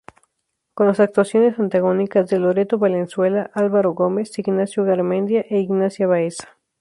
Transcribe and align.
Con 0.73 0.87
las 0.87 0.99
actuaciones 0.99 1.59
antagónicas 1.59 2.27
de 2.27 2.39
Loreto 2.39 2.79
Valenzuela, 2.79 3.51
Álvaro 3.53 3.93
Gómez, 3.93 4.39
Ignacio 4.39 4.83
Garmendia 4.83 5.45
e 5.47 5.59
Ignacia 5.59 6.07
Baeza. 6.07 6.57